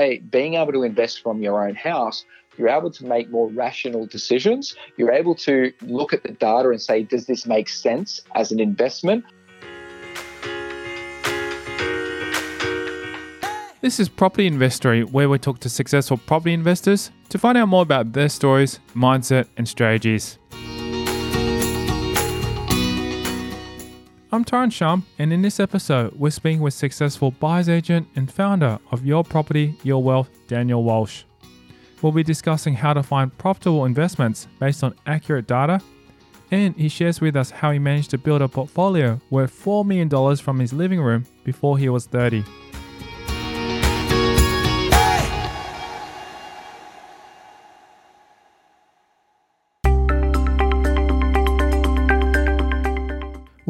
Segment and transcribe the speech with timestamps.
[0.00, 2.24] by being able to invest from your own house,
[2.56, 4.74] you're able to make more rational decisions.
[4.96, 8.60] You're able to look at the data and say, does this make sense as an
[8.60, 9.26] investment?
[13.82, 17.82] This is Property Investory, where we talk to successful property investors to find out more
[17.82, 20.39] about their stories, mindset, and strategies.
[24.32, 28.78] I'm Tyron Shum, and in this episode, we're speaking with successful buyer's agent and founder
[28.92, 31.24] of Your Property, Your Wealth, Daniel Walsh.
[32.00, 35.80] We'll be discussing how to find profitable investments based on accurate data,
[36.52, 40.36] and he shares with us how he managed to build a portfolio worth $4 million
[40.36, 42.44] from his living room before he was 30.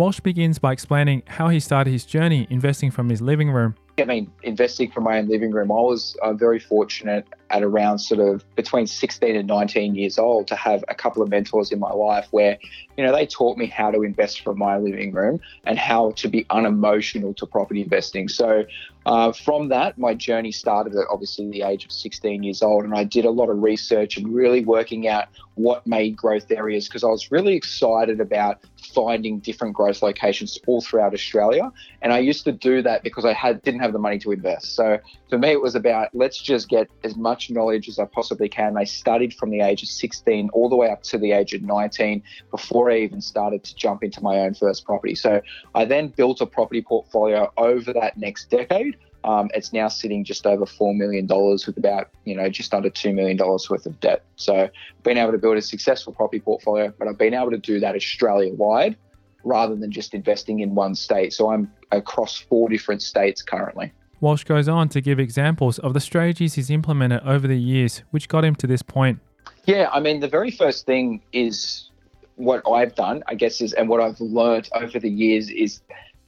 [0.00, 3.75] Walsh begins by explaining how he started his journey investing from his living room.
[3.98, 7.98] I mean, investing from my own living room, I was uh, very fortunate at around
[7.98, 11.78] sort of between 16 and 19 years old to have a couple of mentors in
[11.80, 12.56] my life where,
[12.97, 16.28] you know, they taught me how to invest from my living room and how to
[16.28, 18.27] be unemotional to property investing.
[18.27, 18.64] So
[19.11, 22.94] uh, from that, my journey started at obviously the age of 16 years old, and
[22.94, 27.03] I did a lot of research and really working out what made growth areas because
[27.03, 28.61] I was really excited about
[28.94, 31.70] finding different growth locations all throughout Australia.
[32.00, 34.77] And I used to do that because I had didn't have the money to invest.
[34.77, 38.05] So for me, it was about let's just get as much much knowledge as I
[38.05, 38.77] possibly can.
[38.77, 41.62] I studied from the age of 16 all the way up to the age of
[41.62, 45.14] 19 before I even started to jump into my own first property.
[45.14, 45.41] So
[45.75, 48.97] I then built a property portfolio over that next decade.
[49.24, 53.14] Um, it's now sitting just over $4 million with about, you know, just under $2
[53.14, 54.24] million worth of debt.
[54.36, 54.68] So
[55.02, 57.94] been able to build a successful property portfolio, but I've been able to do that
[57.94, 58.96] Australia wide
[59.44, 61.32] rather than just investing in one state.
[61.32, 63.92] So I'm across four different states currently.
[64.20, 68.28] Walsh goes on to give examples of the strategies he's implemented over the years, which
[68.28, 69.19] got him to this point.
[69.64, 71.91] Yeah, I mean, the very first thing is
[72.36, 75.80] what I've done, I guess, is and what I've learned over the years is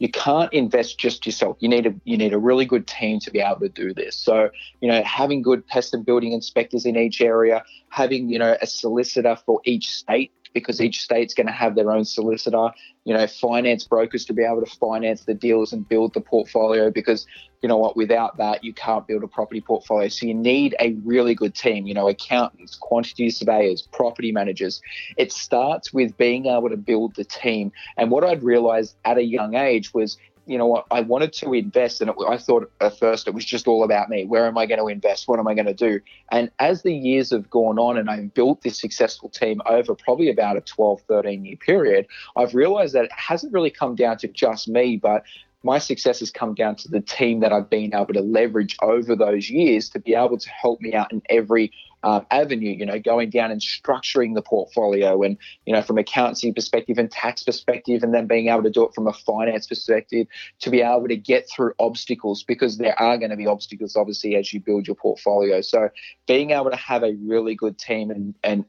[0.03, 1.57] you can't invest just yourself.
[1.61, 4.17] You need a you need a really good team to be able to do this.
[4.17, 8.57] So, you know, having good pest and building inspectors in each area, having, you know,
[8.61, 12.71] a solicitor for each state because each state's going to have their own solicitor,
[13.05, 16.91] you know, finance brokers to be able to finance the deals and build the portfolio
[16.91, 17.27] because,
[17.63, 20.09] you know what, without that, you can't build a property portfolio.
[20.09, 24.81] So you need a really good team, you know, accountants, quantity surveyors, property managers.
[25.17, 27.73] It starts with being able to build the team.
[27.97, 30.17] And what I'd realized at a young age was
[30.47, 33.45] you know what, I wanted to invest, and it, I thought at first it was
[33.45, 34.25] just all about me.
[34.25, 35.29] Where am I going to invest?
[35.29, 36.01] What am I going to do?
[36.31, 40.31] And as the years have gone on and I've built this successful team over probably
[40.31, 44.29] about a 12, 13 year period, I've realized that it hasn't really come down to
[44.29, 45.25] just me, but
[45.63, 49.15] my success has come down to the team that I've been able to leverage over
[49.15, 52.99] those years to be able to help me out in every um, avenue, you know,
[52.99, 58.03] going down and structuring the portfolio and, you know, from accountancy perspective and tax perspective,
[58.03, 60.27] and then being able to do it from a finance perspective
[60.61, 64.37] to be able to get through obstacles because there are going to be obstacles, obviously,
[64.37, 65.61] as you build your portfolio.
[65.61, 65.91] So
[66.27, 68.65] being able to have a really good team and, and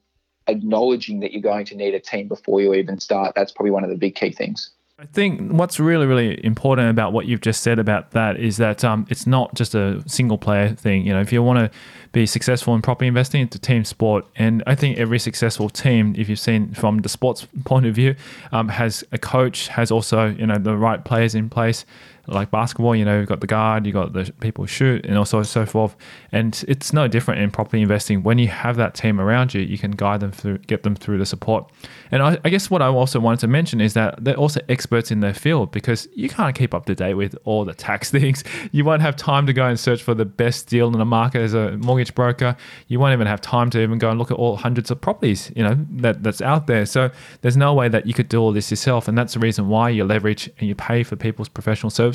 [0.47, 3.83] acknowledging that you're going to need a team before you even start, that's probably one
[3.83, 4.71] of the big key things.
[4.99, 8.83] I think what's really, really important about what you've just said about that is that
[8.83, 11.03] um, it's not just a single player thing.
[11.03, 11.79] You know, if you want to
[12.11, 14.23] be successful in property investing, it's a team sport.
[14.35, 18.15] And I think every successful team, if you've seen from the sports point of view,
[18.51, 21.85] um, has a coach, has also, you know, the right players in place
[22.27, 25.43] like basketball, you know, you've got the guard, you've got the people shoot, and also
[25.43, 25.95] so forth.
[26.31, 28.23] And it's no different in property investing.
[28.23, 31.17] When you have that team around you, you can guide them through, get them through
[31.17, 31.69] the support.
[32.11, 35.11] And I, I guess what I also wanted to mention is that they're also experts
[35.11, 38.43] in their field because you can't keep up to date with all the tax things.
[38.71, 41.41] You won't have time to go and search for the best deal in the market
[41.41, 42.55] as a mortgage broker.
[42.87, 45.51] You won't even have time to even go and look at all hundreds of properties,
[45.55, 46.85] you know, that, that's out there.
[46.85, 49.09] So there's no way that you could do all this yourself.
[49.09, 52.12] And that's the reason why you leverage and you pay for people's professional services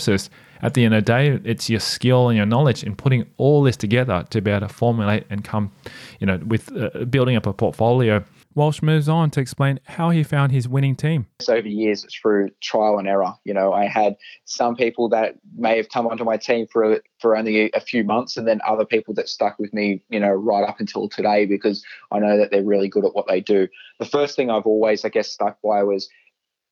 [0.61, 3.63] At the end of the day, it's your skill and your knowledge in putting all
[3.63, 5.73] this together to be able to formulate and come,
[6.19, 8.25] you know, with uh, building up a portfolio.
[8.55, 11.27] Walsh moves on to explain how he found his winning team.
[11.49, 13.35] Over years, through trial and error.
[13.45, 14.17] You know, I had
[14.47, 18.37] some people that may have come onto my team for for only a few months,
[18.37, 21.85] and then other people that stuck with me, you know, right up until today because
[22.11, 23.69] I know that they're really good at what they do.
[24.01, 26.09] The first thing I've always, I guess, stuck by was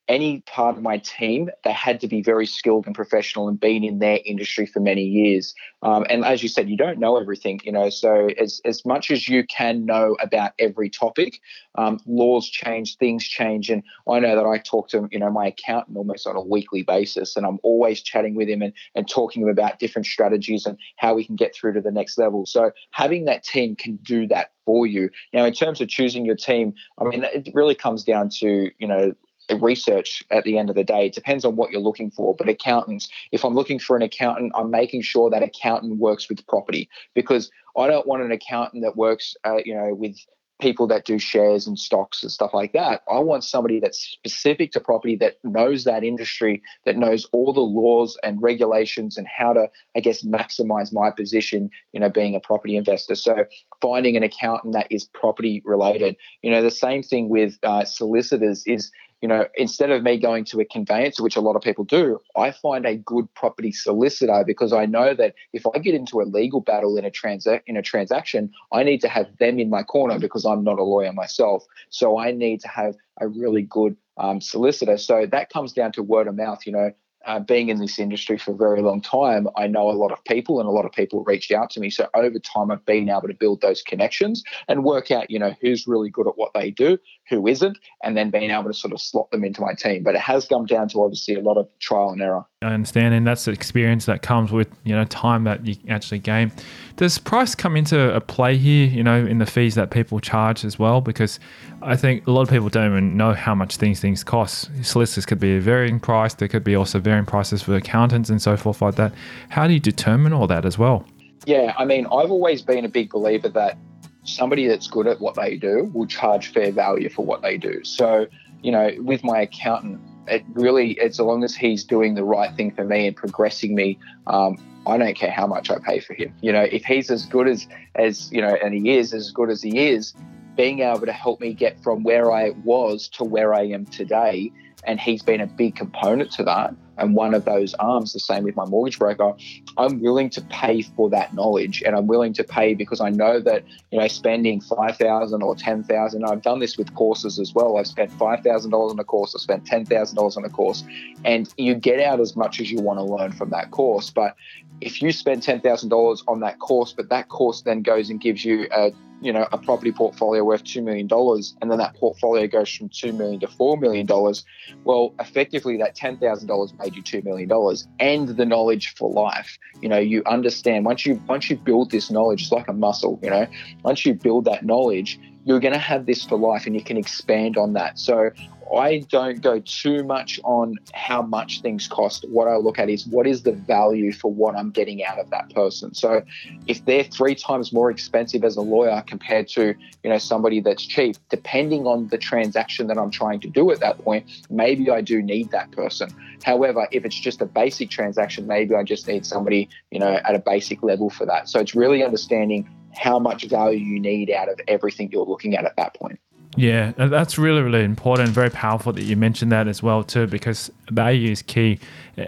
[0.09, 3.83] any part of my team, they had to be very skilled and professional and been
[3.83, 5.55] in their industry for many years.
[5.83, 7.91] Um, and as you said, you don't know everything, you know.
[7.91, 11.41] So as as much as you can know about every topic,
[11.77, 15.49] um, laws change, things change, and I know that I talk to you know my
[15.49, 19.43] accountant almost on a weekly basis, and I'm always chatting with him and and talking
[19.43, 22.47] to him about different strategies and how we can get through to the next level.
[22.47, 25.11] So having that team can do that for you.
[25.33, 28.87] Now, in terms of choosing your team, I mean, it really comes down to you
[28.87, 29.13] know
[29.55, 31.07] research at the end of the day.
[31.07, 32.35] It depends on what you're looking for.
[32.35, 36.47] But accountants, if I'm looking for an accountant, I'm making sure that accountant works with
[36.47, 40.17] property because I don't want an accountant that works, uh, you know, with
[40.61, 43.03] people that do shares and stocks and stuff like that.
[43.11, 47.61] I want somebody that's specific to property that knows that industry, that knows all the
[47.61, 52.41] laws and regulations and how to, I guess, maximize my position, you know, being a
[52.41, 53.15] property investor.
[53.15, 53.45] So
[53.83, 56.17] finding an accountant that is property related.
[56.43, 58.91] You know, the same thing with uh, solicitors is
[59.23, 62.21] you know, instead of me going to a conveyancer, which a lot of people do,
[62.37, 66.25] I find a good property solicitor because I know that if I get into a
[66.25, 69.83] legal battle in a transa- in a transaction, I need to have them in my
[69.83, 71.65] corner because I'm not a lawyer myself.
[71.89, 74.99] So I need to have a really good um, solicitor.
[74.99, 76.67] So that comes down to word of mouth.
[76.67, 76.91] You know,
[77.27, 80.25] uh, being in this industry for a very long time, I know a lot of
[80.25, 81.91] people and a lot of people reached out to me.
[81.91, 85.55] So over time, I've been able to build those connections and work out, you know,
[85.61, 88.93] who's really good at what they do, who isn't, and then being able to sort
[88.93, 90.05] of slot them into my team.
[90.05, 92.45] But it has come down to obviously a lot of trial and error.
[92.63, 96.19] I understand, and that's the experience that comes with you know time that you actually
[96.19, 96.53] gain.
[96.97, 98.87] Does price come into a play here?
[98.87, 101.39] You know, in the fees that people charge as well, because
[101.83, 104.71] I think a lot of people don't even know how much things things cost.
[104.83, 106.35] Solicitors could be a varying price.
[106.35, 109.13] There could be also varying prices for accountants and so forth like that.
[109.49, 111.07] How do you determine all that as well?
[111.47, 113.79] Yeah, I mean, I've always been a big believer that
[114.25, 117.85] somebody that's good at what they do will charge fair value for what they do.
[117.85, 118.27] So,
[118.63, 122.73] you know, with my accountant, it really, as long as he's doing the right thing
[122.73, 126.35] for me and progressing me, um, I don't care how much I pay for him.
[126.43, 129.51] You know, if he's as good as, as, you know, and he is as good
[129.51, 130.15] as he is,
[130.57, 134.51] being able to help me get from where I was to where I am today
[134.85, 138.45] and he's been a big component to that and one of those arms the same
[138.45, 139.33] with my mortgage broker
[139.77, 143.41] i'm willing to pay for that knowledge and i'm willing to pay because i know
[143.41, 147.77] that you know spending 5000 or 10000 i've done this with courses as well.
[147.77, 150.85] I've spent $5000 on a course i've spent $10000 on a course
[151.25, 154.11] and you get out as much as you want to learn from that course.
[154.11, 154.37] But
[154.81, 158.67] if you spend $10000 on that course but that course then goes and gives you
[158.73, 162.71] a you know a property portfolio worth two million dollars, and then that portfolio goes
[162.71, 164.45] from two million to four million dollars,
[164.85, 169.11] well, effectively that ten thousand dollars made you two million dollars, and the knowledge for
[169.11, 169.59] life.
[169.81, 173.19] You know, you understand once you once you build this knowledge, it's like a muscle.
[173.23, 173.47] You know,
[173.83, 176.97] once you build that knowledge, you're going to have this for life, and you can
[176.97, 177.99] expand on that.
[177.99, 178.31] So
[178.75, 182.25] I don't go too much on how much things cost.
[182.29, 185.31] What I look at is what is the value for what I'm getting out of
[185.31, 185.95] that person.
[185.95, 186.23] So
[186.67, 190.85] if they're three times more expensive as a lawyer compared to, you know, somebody that's
[190.85, 195.01] cheap, depending on the transaction that I'm trying to do at that point, maybe I
[195.01, 196.11] do need that person.
[196.43, 200.35] However, if it's just a basic transaction, maybe I just need somebody, you know, at
[200.35, 201.49] a basic level for that.
[201.49, 205.65] So it's really understanding how much value you need out of everything you're looking at
[205.65, 206.19] at that point.
[206.57, 208.31] Yeah, that's really, really important.
[208.31, 211.79] Very powerful that you mentioned that as well too, because value is key.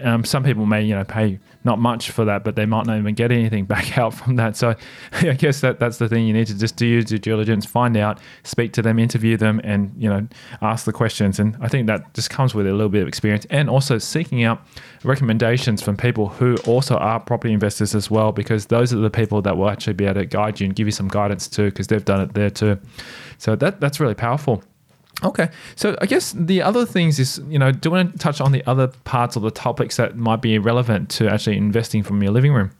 [0.03, 2.97] Um, some people may, you know, pay not much for that, but they might not
[2.97, 4.55] even get anything back out from that.
[4.55, 4.75] So
[5.13, 6.27] I guess that that's the thing.
[6.27, 9.59] You need to just do your due diligence, find out, speak to them, interview them,
[9.63, 10.27] and you know,
[10.61, 11.39] ask the questions.
[11.39, 14.43] And I think that just comes with a little bit of experience, and also seeking
[14.43, 14.61] out
[15.03, 19.41] recommendations from people who also are property investors as well, because those are the people
[19.41, 21.87] that will actually be able to guide you and give you some guidance too, because
[21.87, 22.77] they've done it there too.
[23.39, 24.63] So that that's really powerful.
[25.21, 28.39] Okay, so I guess the other things is, you know, do you want to touch
[28.39, 32.23] on the other parts of the topics that might be relevant to actually investing from
[32.23, 32.71] your living room?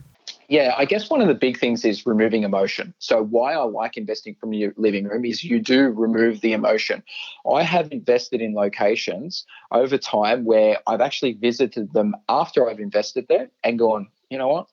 [0.48, 2.94] Yeah, I guess one of the big things is removing emotion.
[2.98, 7.02] So, why I like investing from your living room is you do remove the emotion.
[7.50, 13.26] I have invested in locations over time where I've actually visited them after I've invested
[13.28, 14.66] there and gone, you know what?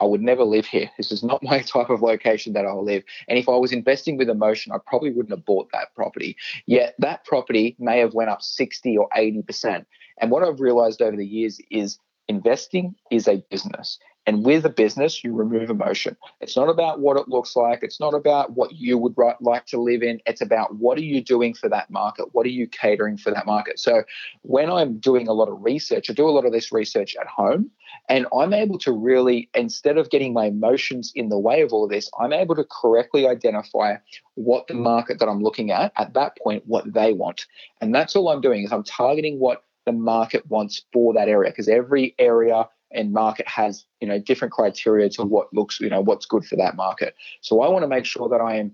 [0.00, 0.90] I would never live here.
[0.96, 3.02] This is not my type of location that I'll live.
[3.28, 6.36] And if I was investing with emotion, I probably wouldn't have bought that property.
[6.66, 9.84] Yet that property may have went up 60 or 80%.
[10.20, 13.98] And what I've realized over the years is investing is a business.
[14.28, 16.14] And with a business, you remove emotion.
[16.42, 17.82] It's not about what it looks like.
[17.82, 20.20] It's not about what you would like to live in.
[20.26, 22.26] It's about what are you doing for that market?
[22.32, 23.78] What are you catering for that market?
[23.78, 24.02] So
[24.42, 27.26] when I'm doing a lot of research, I do a lot of this research at
[27.26, 27.70] home,
[28.10, 31.84] and I'm able to really, instead of getting my emotions in the way of all
[31.84, 33.96] of this, I'm able to correctly identify
[34.34, 37.46] what the market that I'm looking at at that point, what they want.
[37.80, 41.50] And that's all I'm doing is I'm targeting what the market wants for that area
[41.50, 46.00] because every area and market has you know different criteria to what looks you know
[46.00, 48.72] what's good for that market so i want to make sure that i am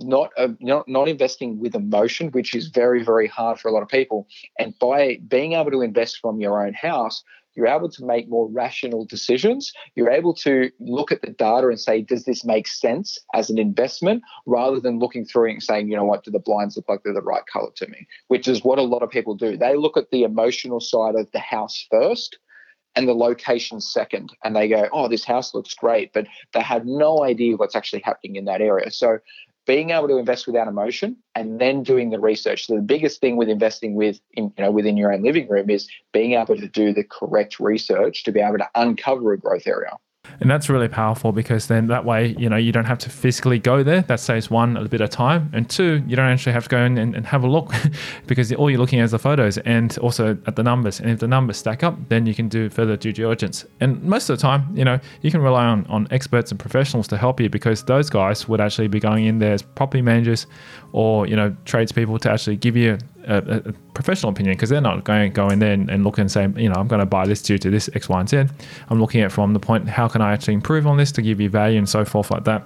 [0.00, 3.82] not uh, not not investing with emotion which is very very hard for a lot
[3.82, 4.26] of people
[4.58, 7.24] and by being able to invest from your own house
[7.56, 9.72] you're able to make more rational decisions.
[9.94, 13.58] You're able to look at the data and say, does this make sense as an
[13.58, 17.00] investment rather than looking through and saying, you know what, do the blinds look like
[17.02, 18.06] they're the right color to me?
[18.28, 19.56] Which is what a lot of people do.
[19.56, 22.38] They look at the emotional side of the house first
[22.96, 24.32] and the location second.
[24.42, 28.02] And they go, oh, this house looks great, but they have no idea what's actually
[28.02, 28.90] happening in that area.
[28.90, 29.18] So
[29.66, 32.66] being able to invest without emotion and then doing the research.
[32.66, 35.68] So the biggest thing with investing with in, you know within your own living room
[35.68, 39.66] is being able to do the correct research to be able to uncover a growth
[39.66, 39.90] area.
[40.40, 43.58] And that's really powerful because then that way, you know, you don't have to physically
[43.58, 44.02] go there.
[44.02, 45.50] That saves one, a bit of time.
[45.52, 47.72] And two, you don't actually have to go in and, and have a look
[48.26, 51.00] because all you're looking at is the photos and also at the numbers.
[51.00, 53.64] And if the numbers stack up, then you can do further due diligence.
[53.80, 57.08] And most of the time, you know, you can rely on, on experts and professionals
[57.08, 60.46] to help you because those guys would actually be going in there as property managers
[60.92, 65.04] or, you know, tradespeople to actually give you a, a professional opinion because they're not
[65.04, 67.26] going go in there and, and, look and say, you know, I'm going to buy
[67.26, 68.44] this due to this X, Y, and Z.
[68.88, 71.40] I'm looking at from the point, how can I actually improve on this to give
[71.40, 72.62] you value and so forth like that.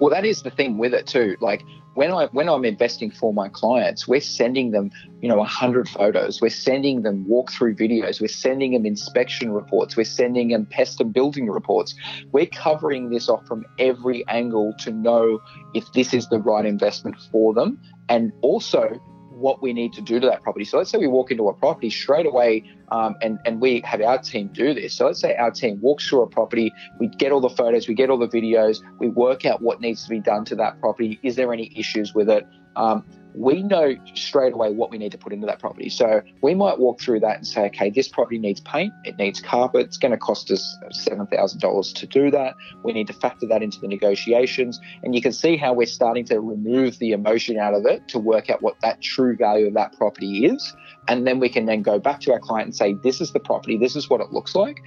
[0.00, 1.36] Well, that is the thing with it too.
[1.40, 1.62] Like
[1.94, 6.40] when I when I'm investing for my clients, we're sending them, you know, hundred photos.
[6.40, 8.20] We're sending them walkthrough videos.
[8.20, 9.96] We're sending them inspection reports.
[9.96, 11.96] We're sending them pest and building reports.
[12.30, 15.40] We're covering this off from every angle to know
[15.74, 19.00] if this is the right investment for them, and also
[19.38, 20.64] what we need to do to that property.
[20.64, 24.00] So let's say we walk into a property straight away, um, and and we have
[24.00, 24.94] our team do this.
[24.94, 27.94] So let's say our team walks through a property, we get all the photos, we
[27.94, 31.18] get all the videos, we work out what needs to be done to that property.
[31.22, 32.46] Is there any issues with it?
[32.76, 33.04] Um,
[33.34, 35.88] we know straight away what we need to put into that property.
[35.88, 39.40] So we might walk through that and say, okay, this property needs paint, it needs
[39.40, 42.54] carpet, it's going to cost us $7,000 to do that.
[42.82, 44.80] We need to factor that into the negotiations.
[45.02, 48.18] And you can see how we're starting to remove the emotion out of it to
[48.18, 50.74] work out what that true value of that property is.
[51.08, 53.40] And then we can then go back to our client and say, this is the
[53.40, 54.78] property, this is what it looks like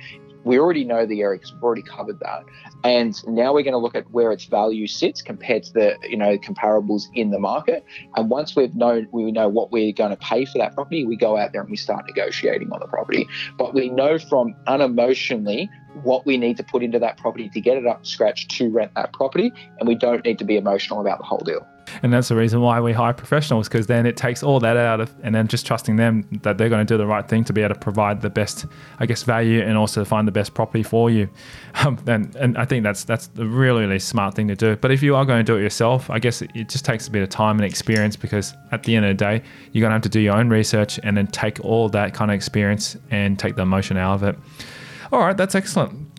[0.43, 2.43] we already know the area because we've already covered that.
[2.83, 6.17] And now we're going to look at where its value sits compared to the you
[6.17, 7.86] know comparables in the market.
[8.15, 11.15] And once we've known we know what we're going to pay for that property, we
[11.15, 13.27] go out there and we start negotiating on the property.
[13.57, 15.69] But we know from unemotionally
[16.03, 18.69] what we need to put into that property to get it up to scratch to
[18.69, 21.67] rent that property, and we don't need to be emotional about the whole deal.
[22.03, 25.01] And that's the reason why we hire professionals because then it takes all that out
[25.01, 27.53] of, and then just trusting them that they're going to do the right thing to
[27.53, 28.65] be able to provide the best,
[29.00, 31.29] I guess, value and also find the best property for you.
[31.83, 34.75] Um, and, and I think that's that's the really really smart thing to do.
[34.75, 37.07] But if you are going to do it yourself, I guess it, it just takes
[37.07, 39.89] a bit of time and experience because at the end of the day, you're going
[39.89, 42.98] to have to do your own research and then take all that kind of experience
[43.10, 44.38] and take the emotion out of it.
[45.12, 46.11] All right, that's excellent.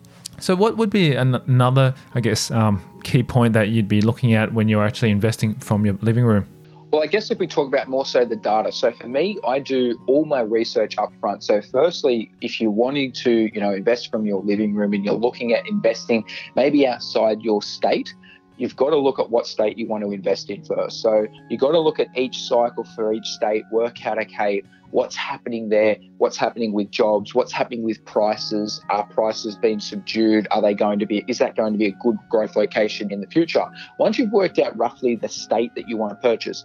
[0.43, 4.35] So, what would be an- another, I guess, um, key point that you'd be looking
[4.35, 6.49] at when you're actually investing from your living room?
[6.91, 8.73] Well, I guess if we talk about more so the data.
[8.73, 11.45] So for me, I do all my research up front.
[11.45, 15.15] So firstly, if you're wanting to, you know, invest from your living room and you're
[15.15, 16.25] looking at investing
[16.57, 18.13] maybe outside your state,
[18.63, 21.03] you've got to look at what state you want to invest in first.
[21.03, 25.17] So you've got to look at each cycle for each state, work out, okay, what's
[25.17, 28.81] happening there, what's happening with jobs, what's happening with prices.
[28.89, 30.47] Are prices being subdued?
[30.53, 33.21] Are they going to be, is that going to be a good growth location in
[33.21, 33.65] the future?
[33.99, 36.65] Once you've worked out roughly the state that you want to purchase,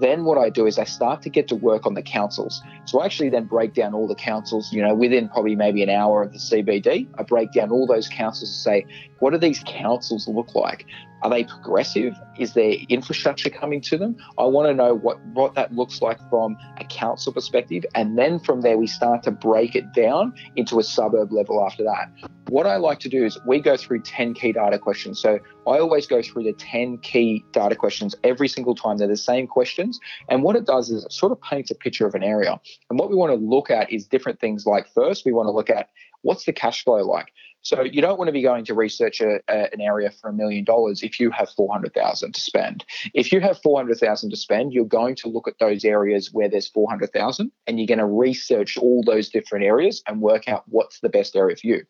[0.00, 2.60] then what I do is I start to get to work on the councils.
[2.86, 5.90] So I actually then break down all the councils, you know, within probably maybe an
[5.90, 7.06] hour of the CBD.
[7.18, 8.86] I break down all those councils and say,
[9.20, 10.86] what do these councils look like?
[11.22, 12.14] Are they progressive?
[12.38, 14.16] Is there infrastructure coming to them?
[14.38, 17.84] I want to know what, what that looks like from a council perspective.
[17.94, 21.82] And then from there, we start to break it down into a suburb level after
[21.84, 22.10] that.
[22.48, 25.20] what I like to do is we go through 10 key data questions.
[25.20, 28.98] So I always go through the 10 key data questions every single time.
[28.98, 29.98] They're the same questions.
[30.28, 32.60] And what it does is it sort of paints a picture of an area.
[32.90, 35.52] And what we want to look at is different things like first, we want to
[35.52, 35.88] look at
[36.22, 37.32] what's the cash flow like?
[37.66, 40.32] So you don't want to be going to research a, a, an area for a
[40.32, 42.84] million dollars if you have 400,000 to spend.
[43.12, 46.68] If you have 400,000 to spend, you're going to look at those areas where there's
[46.68, 51.08] 400,000 and you're going to research all those different areas and work out what's the
[51.08, 51.82] best area for you.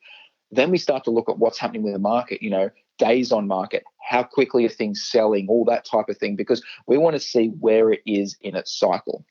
[0.50, 3.46] Then we start to look at what's happening with the market, you know, days on
[3.46, 7.20] market, how quickly are things selling, all that type of thing, because we want to
[7.20, 9.24] see where it is in its cycle.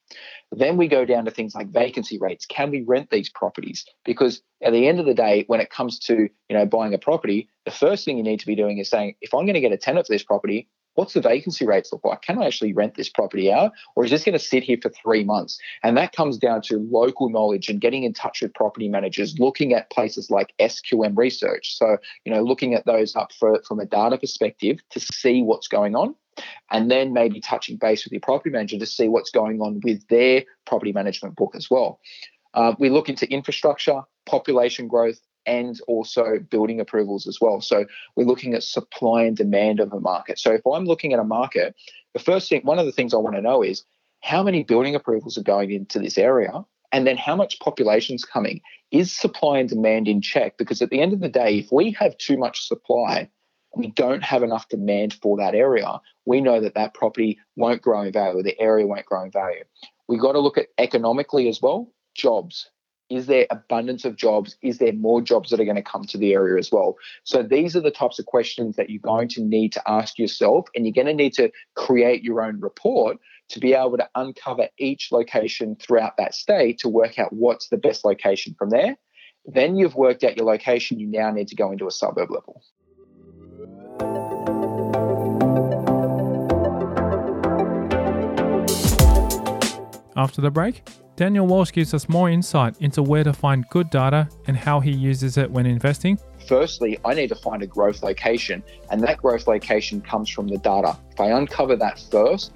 [0.52, 2.46] Then we go down to things like vacancy rates.
[2.46, 3.86] Can we rent these properties?
[4.04, 7.00] Because at the end of the day, when it comes to you know buying a
[7.00, 9.62] property, the first thing you need to be doing is saying, if I'm going to
[9.62, 12.22] get a tenant for this property, what's the vacancy rates look like?
[12.22, 13.72] Can I actually rent this property out?
[13.96, 15.60] Or is this going to sit here for three months?
[15.84, 19.74] And that comes down to local knowledge and getting in touch with property managers, looking
[19.74, 21.78] at places like SQM research.
[21.78, 25.68] So, you know, looking at those up for, from a data perspective to see what's
[25.68, 26.16] going on.
[26.72, 30.06] And then maybe touching base with your property manager to see what's going on with
[30.08, 32.00] their property management book as well.
[32.54, 37.62] Uh, we look into infrastructure, population growth, and also building approvals as well.
[37.62, 37.86] So
[38.16, 40.40] we're looking at supply and demand of a market.
[40.40, 41.76] So if I'm looking at a market,
[42.14, 43.84] the first thing, one of the things I want to know is
[44.22, 46.66] how many building approvals are going into this area?
[46.92, 48.62] And then how much population's coming?
[48.92, 50.58] Is supply and demand in check?
[50.58, 53.30] Because at the end of the day, if we have too much supply,
[53.76, 58.02] we don't have enough demand for that area, we know that that property won't grow
[58.02, 59.64] in value, the area won't grow in value.
[60.08, 62.70] We've got to look at economically as well, jobs
[63.10, 64.56] is there abundance of jobs?
[64.62, 66.96] Is there more jobs that are going to come to the area as well?
[67.24, 70.68] So these are the types of questions that you're going to need to ask yourself,
[70.76, 73.18] and you're going to need to create your own report
[73.50, 77.78] to be able to uncover each location throughout that state to work out what's the
[77.78, 78.98] best location from there.
[79.46, 82.64] Then you've worked out your location, you now need to go into a suburb level.
[90.18, 90.82] After the break,
[91.16, 94.92] Daniel Walsh gives us more insight into where to find good data and how he
[94.92, 96.20] uses it when investing.
[96.46, 100.58] Firstly, I need to find a growth location, and that growth location comes from the
[100.58, 100.98] data.
[101.12, 102.52] If I uncover that first,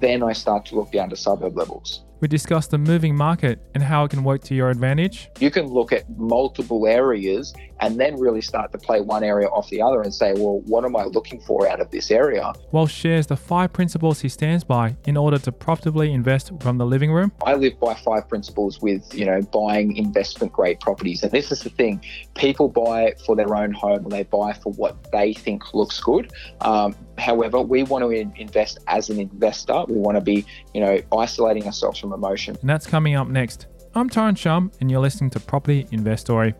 [0.00, 2.04] then I start to look down to suburb levels.
[2.20, 5.28] We discussed the moving market and how it can work to your advantage.
[5.40, 9.68] You can look at multiple areas and then really start to play one area off
[9.70, 12.52] the other and say, well, what am I looking for out of this area?
[12.72, 16.86] Walsh shares the five principles he stands by in order to profitably invest from the
[16.86, 17.32] living room.
[17.44, 21.22] I live by five principles with, you know, buying investment grade properties.
[21.22, 22.00] And this is the thing
[22.34, 26.32] people buy for their own home, they buy for what they think looks good.
[26.60, 29.84] Um, however, we want to invest as an investor.
[29.88, 32.56] We want to be, you know, isolating ourselves from emotion.
[32.60, 33.66] And that's coming up next.
[33.94, 36.54] I'm Tyron Shum, and you're listening to Property Investory.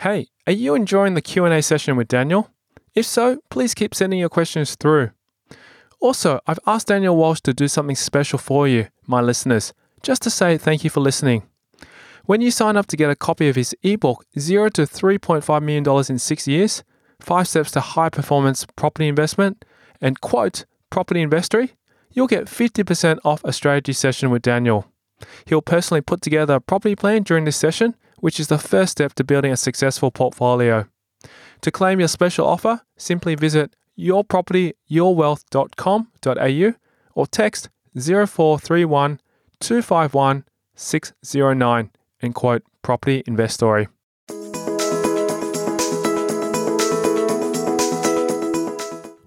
[0.00, 2.50] Hey, are you enjoying the Q&A session with Daniel?
[2.94, 5.12] If so, please keep sending your questions through.
[6.00, 9.72] Also, I've asked Daniel Walsh to do something special for you, my listeners,
[10.02, 11.44] just to say thank you for listening.
[12.26, 16.06] When you sign up to get a copy of his ebook, 0 to $3.5 million
[16.10, 16.84] in 6 years,
[17.20, 19.64] 5 steps to high performance property investment,
[20.02, 21.72] and quote, property investory,
[22.12, 24.92] you'll get 50% off a strategy session with Daniel.
[25.46, 29.14] He'll personally put together a property plan during this session which is the first step
[29.14, 30.86] to building a successful portfolio.
[31.62, 36.72] To claim your special offer, simply visit yourpropertyyourwealth.com.au
[37.14, 39.20] or text 0431
[39.60, 43.88] 251 609 and quote Property Investory.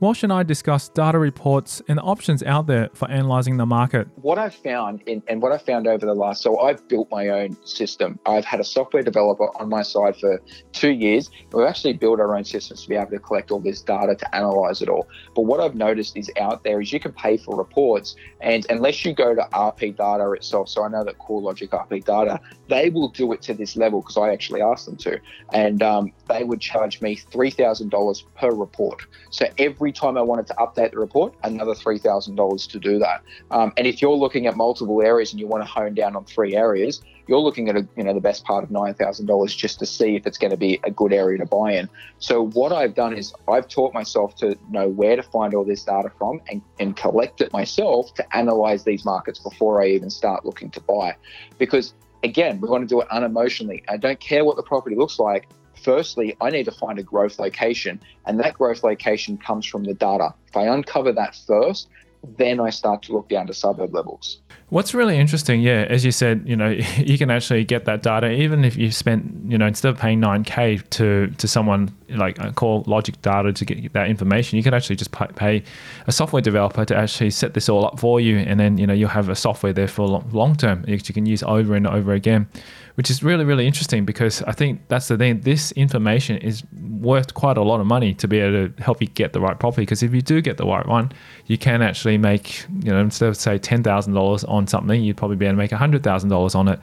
[0.02, 4.08] Walsh and I discussed data reports and the options out there for analyzing the market.
[4.22, 7.28] What I've found in, and what I've found over the last, so I've built my
[7.28, 8.18] own system.
[8.26, 11.30] I've had a software developer on my side for two years.
[11.52, 14.36] We've actually built our own systems to be able to collect all this data to
[14.36, 15.06] analyze it all.
[15.36, 19.04] But what I've noticed is out there is you can pay for reports, and unless
[19.04, 23.10] you go to RP Data itself, so I know that CoreLogic RP Data, they will
[23.10, 25.20] do it to this level because I actually asked them to,
[25.52, 29.06] and um, they would charge me three thousand dollars per report.
[29.30, 33.24] So every every time I wanted to update the report, another $3,000 to do that.
[33.50, 36.26] Um, and if you're looking at multiple areas and you want to hone down on
[36.26, 39.88] three areas, you're looking at a, you know the best part of $9,000 just to
[39.88, 41.90] see if it's going to be a good area to buy in.
[42.20, 45.84] So what I've done is I've taught myself to know where to find all this
[45.84, 50.46] data from and, and collect it myself to analyze these markets before I even start
[50.46, 51.16] looking to buy.
[51.58, 53.84] Because again, we want to do it unemotionally.
[53.90, 55.48] I don't care what the property looks like
[55.84, 59.94] firstly, I need to find a growth location, and that growth location comes from the
[59.94, 60.34] data.
[60.48, 61.90] If I uncover that first,
[62.38, 64.40] then I start to look down to suburb levels.
[64.70, 68.30] What's really interesting, yeah, as you said, you know, you can actually get that data
[68.30, 72.52] even if you spent, you know, instead of paying 9k to to someone like uh,
[72.52, 75.64] CoreLogic Data to get that information, you can actually just pay
[76.08, 78.94] a software developer to actually set this all up for you, and then you know
[78.94, 81.88] you'll have a software there for long, long term which you can use over and
[81.88, 82.48] over again
[82.96, 85.42] which is really, really interesting because I think that's the thing.
[85.42, 86.64] This information is
[87.00, 89.60] worth quite a lot of money to be able to help you get the right
[89.60, 89.84] property.
[89.84, 91.12] Because if you do get the right one,
[91.46, 95.46] you can actually make, you know, instead of say $10,000 on something, you'd probably be
[95.46, 96.80] able to make $100,000 on it.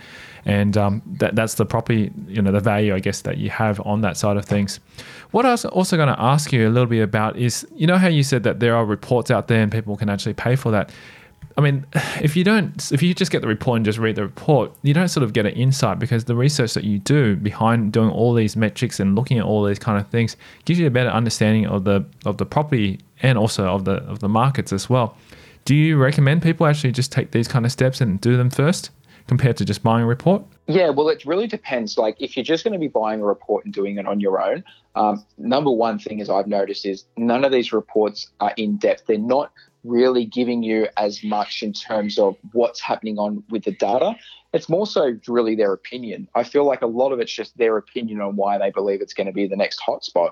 [0.47, 3.81] And um, that, that's the property, you know, the value, I guess, that you have
[3.85, 4.79] on that side of things.
[5.33, 7.99] What I was also going to ask you a little bit about is, you know,
[7.99, 10.71] how you said that there are reports out there and people can actually pay for
[10.71, 10.91] that.
[11.57, 11.87] I mean,
[12.23, 14.95] if you don't, if you just get the report and just read the report, you
[14.95, 18.35] don't sort of get an insight because the research that you do behind doing all
[18.35, 21.67] these metrics and looking at all these kind of things gives you a better understanding
[21.67, 25.17] of the of the property and also of the of the markets as well.
[25.65, 28.91] Do you recommend people actually just take these kind of steps and do them first
[29.27, 30.45] compared to just buying a report?
[30.69, 31.99] Yeah, well, it really depends.
[31.99, 34.41] Like, if you're just going to be buying a report and doing it on your
[34.41, 34.63] own,
[34.95, 39.07] um, number one thing is I've noticed is none of these reports are in depth.
[39.07, 39.53] They're not
[39.87, 44.15] really giving you as much in terms of what's happening on with the data.
[44.53, 46.29] It's more so really their opinion.
[46.35, 49.15] I feel like a lot of it's just their opinion on why they believe it's
[49.15, 50.31] going to be the next hotspot.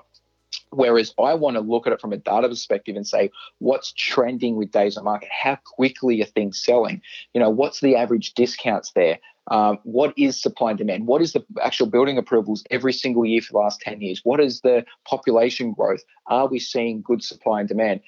[0.71, 4.55] Whereas I want to look at it from a data perspective and say, what's trending
[4.55, 5.29] with days on market?
[5.31, 7.01] How quickly are things selling?
[7.33, 9.19] You know, what's the average discounts there?
[9.51, 11.05] Um, what is supply and demand?
[11.05, 14.21] What is the actual building approvals every single year for the last 10 years?
[14.23, 16.03] What is the population growth?
[16.27, 18.01] Are we seeing good supply and demand?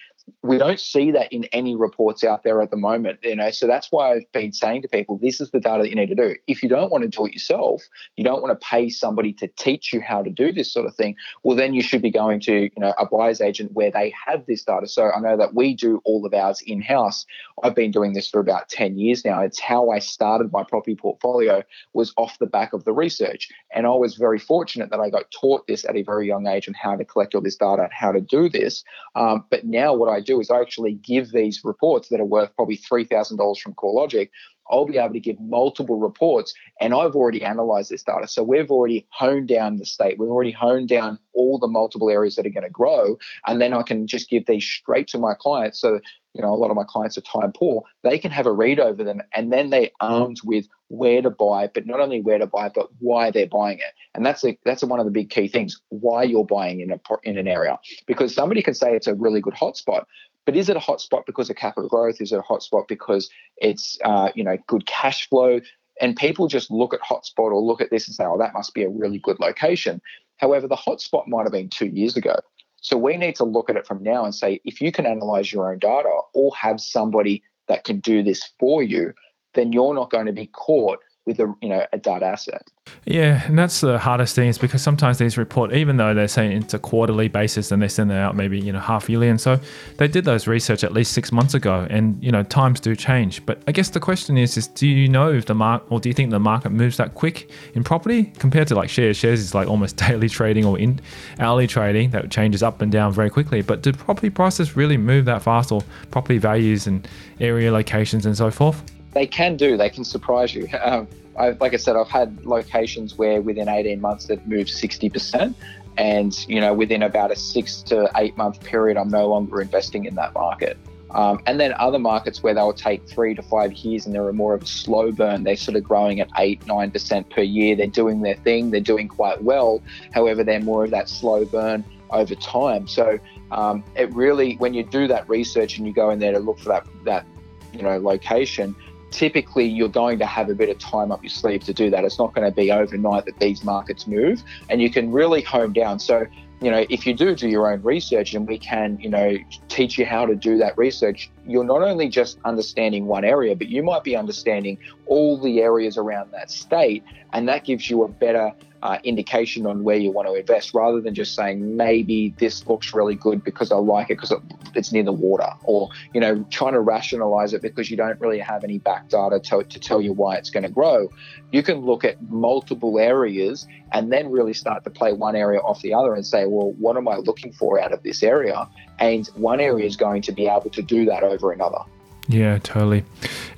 [0.44, 3.68] We don't see that in any reports out there at the moment you know so
[3.68, 6.16] that's why i've been saying to people this is the data that you need to
[6.16, 6.36] do.
[6.48, 7.84] If you don't want to do it yourself
[8.16, 10.96] you don't want to pay somebody to teach you how to do this sort of
[10.96, 14.14] thing well then you should be going to you know a buyer's agent where they
[14.26, 14.88] have this data.
[14.88, 17.26] So i know that we do all of ours in house
[17.64, 19.42] i've been doing this for about 10 years now.
[19.42, 21.64] It's how i started my property portfolio
[21.94, 23.50] was off the back of the research.
[23.74, 26.68] And i was very fortunate that i got taught this at a very young age
[26.68, 28.84] and how to collect all this data and how to do this.
[29.16, 32.26] Um, but now what i I do is I actually give these reports that are
[32.26, 34.30] worth probably $3,000 from CoreLogic.
[34.70, 38.28] I'll be able to give multiple reports and I've already analyzed this data.
[38.28, 40.18] So we've already honed down the state.
[40.20, 43.18] We've already honed down all the multiple areas that are going to grow.
[43.46, 45.80] And then I can just give these straight to my clients.
[45.80, 46.00] So,
[46.34, 47.84] you know, a lot of my clients are time poor.
[48.04, 51.70] They can have a read over them and then they're armed with where to buy,
[51.74, 53.94] but not only where to buy, but why they're buying it.
[54.14, 56.92] And that's a, that's a, one of the big key things, why you're buying in
[56.92, 57.80] a in an area.
[58.06, 60.06] Because somebody can say it's a really good hotspot,
[60.48, 62.22] but is it a hotspot because of capital growth?
[62.22, 65.60] Is it a hotspot because it's uh, you know good cash flow?
[66.00, 68.74] And people just look at hotspot or look at this and say, oh, that must
[68.74, 70.02] be a really good location.
[70.38, 72.36] However, the hotspot might have been two years ago.
[72.80, 75.52] So we need to look at it from now and say, if you can analyze
[75.52, 79.14] your own data or have somebody that can do this for you,
[79.54, 82.72] then you're not going to be caught with a you know a data asset.
[83.06, 86.64] Yeah, and that's the hardest thing is because sometimes these report, even though they're saying
[86.64, 89.40] it's a quarterly basis and they send it out maybe you know half yearly, and
[89.40, 89.60] so
[89.98, 93.46] they did those research at least six months ago, and you know times do change.
[93.46, 96.10] But I guess the question is, is do you know if the market or do
[96.10, 99.18] you think the market moves that quick in property compared to like shares?
[99.18, 101.00] Shares is like almost daily trading or in
[101.40, 103.62] hourly trading that changes up and down very quickly.
[103.62, 107.08] But do property prices really move that fast, or property values and
[107.42, 108.82] area locations and so forth?
[109.14, 109.78] They can do.
[109.78, 110.68] They can surprise you.
[110.84, 115.54] Um, I, like I said, I've had locations where within 18 months they've moved 60%,
[115.98, 120.06] and you know within about a six to eight month period, I'm no longer investing
[120.06, 120.78] in that market.
[121.12, 124.54] Um, and then other markets where they'll take three to five years and they're more
[124.54, 125.44] of a slow burn.
[125.44, 127.76] They're sort of growing at eight, nine percent per year.
[127.76, 128.72] They're doing their thing.
[128.72, 129.82] They're doing quite well.
[130.14, 132.88] However, they're more of that slow burn over time.
[132.88, 133.20] So
[133.52, 136.60] um, it really, when you do that research and you go in there to look
[136.60, 137.26] for that that
[137.74, 138.76] you know location,
[139.12, 142.04] typically you're going to have a bit of time up your sleeve to do that.
[142.04, 145.74] It's not going to be overnight that these markets move, and you can really hone
[145.74, 146.00] down.
[146.00, 146.26] So,
[146.62, 149.38] you know, if you do do your own research and we can, you know,
[149.70, 153.68] teach you how to do that research, you're not only just understanding one area, but
[153.68, 158.08] you might be understanding all the areas around that state, and that gives you a
[158.08, 158.52] better
[158.84, 162.94] uh, indication on where you want to invest rather than just saying maybe this looks
[162.94, 164.40] really good because I like it because it,
[164.76, 168.40] it's near the water or you know trying to rationalize it because you don't really
[168.40, 171.10] have any back data to, to tell you why it's going to grow.
[171.52, 175.82] You can look at multiple areas and then really start to play one area off
[175.82, 178.68] the other and say well what am I looking for out of this area?
[179.00, 181.80] And one area is going to be able to do that over another
[182.28, 183.04] yeah, totally.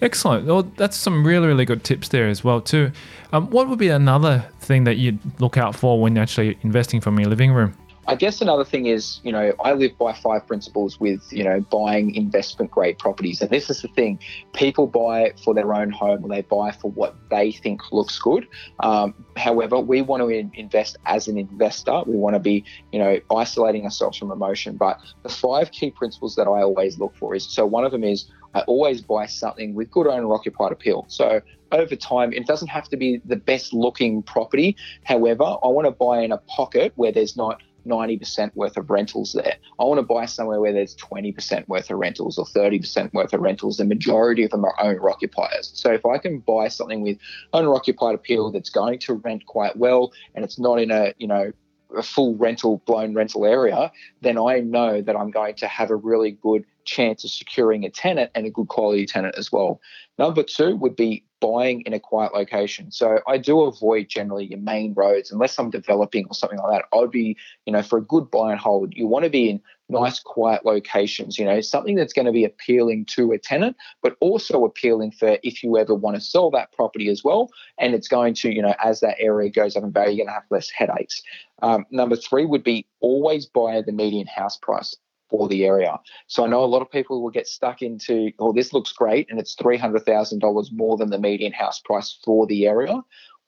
[0.02, 0.46] Excellent.
[0.46, 2.92] Well, that's some really, really good tips there as well too.
[3.34, 7.20] Um, what would be another thing that you'd look out for when actually investing from
[7.20, 7.76] your living room?
[8.10, 11.60] I guess another thing is, you know, I live by five principles with, you know,
[11.60, 13.40] buying investment grade properties.
[13.40, 14.18] And this is the thing
[14.54, 18.48] people buy for their own home or they buy for what they think looks good.
[18.80, 22.02] Um, however, we want to in- invest as an investor.
[22.08, 24.76] We want to be, you know, isolating ourselves from emotion.
[24.76, 28.04] But the five key principles that I always look for is so one of them
[28.04, 31.06] is I always buy something with good owner occupied appeal.
[31.08, 34.76] So over time, it doesn't have to be the best looking property.
[35.04, 39.34] However, I want to buy in a pocket where there's not 90% worth of rentals
[39.34, 39.56] there.
[39.80, 43.42] I want to buy somewhere where there's 20% worth of rentals or 30% worth of
[43.42, 43.78] rentals.
[43.78, 45.72] The majority of them are owner occupiers.
[45.74, 47.18] So if I can buy something with
[47.54, 51.28] owner occupied appeal that's going to rent quite well and it's not in a, you
[51.28, 51.52] know,
[51.96, 55.96] a full rental blown rental area, then I know that I'm going to have a
[55.96, 59.80] really good chance of securing a tenant and a good quality tenant as well.
[60.18, 62.92] Number two would be buying in a quiet location.
[62.92, 66.86] So I do avoid generally your main roads unless I'm developing or something like that.
[66.94, 69.50] I would be, you know, for a good buy and hold, you want to be
[69.50, 73.76] in nice quiet locations, you know, something that's going to be appealing to a tenant,
[74.02, 77.50] but also appealing for if you ever want to sell that property as well.
[77.78, 80.28] And it's going to, you know, as that area goes up in value, you're going
[80.28, 81.22] to have less headaches.
[81.62, 84.96] Um, number three would be always buy the median house price
[85.30, 86.00] for the area.
[86.28, 89.30] So I know a lot of people will get stuck into, oh, this looks great
[89.30, 93.02] and it's $300,000 more than the median house price for the area.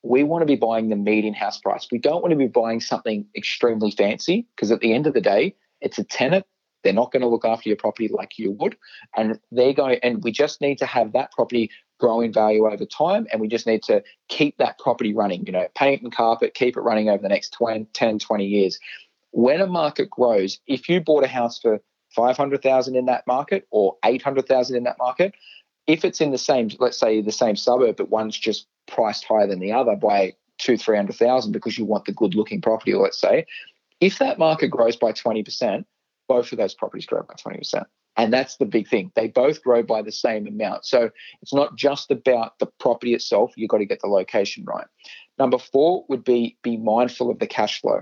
[0.04, 1.88] We want to be buying the median house price.
[1.92, 5.22] We don't want to be buying something extremely fancy because at the end of the
[5.22, 6.46] day, it's a tenant.
[6.84, 8.76] They're not going to look after your property like you would.
[9.16, 12.86] And they're going, and we just need to have that property grow in value over
[12.86, 13.28] time.
[13.32, 16.76] And we just need to keep that property running, you know, paint and carpet, keep
[16.76, 18.80] it running over the next 20, 10, 20 years
[19.32, 21.80] when a market grows, if you bought a house for
[22.16, 25.34] 500,000 in that market or 800,000 in that market,
[25.88, 29.48] if it's in the same, let's say the same suburb, but one's just priced higher
[29.48, 33.46] than the other by two, 300,000 because you want the good looking property, let's say,
[34.02, 35.86] if that market grows by 20%,
[36.28, 37.86] both of those properties grow by 20%.
[38.18, 39.12] And that's the big thing.
[39.16, 40.86] They both grow by the same amount.
[40.86, 41.12] So
[41.42, 43.54] it's not just about the property itself.
[43.56, 44.86] You've got to get the location right.
[45.40, 48.02] Number four would be be mindful of the cash flow.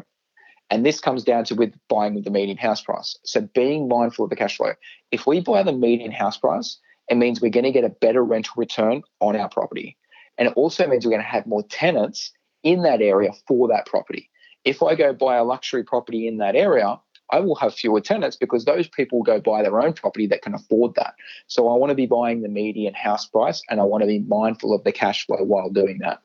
[0.71, 3.17] And this comes down to with buying with the median house price.
[3.23, 4.73] So being mindful of the cash flow.
[5.11, 8.23] If we buy the median house price, it means we're going to get a better
[8.23, 9.97] rental return on our property.
[10.37, 12.31] And it also means we're going to have more tenants
[12.63, 14.29] in that area for that property.
[14.65, 16.99] If I go buy a luxury property in that area,
[17.31, 20.53] I will have fewer tenants because those people go buy their own property that can
[20.53, 21.15] afford that.
[21.47, 24.19] So I want to be buying the median house price and I want to be
[24.19, 26.21] mindful of the cash flow while doing that.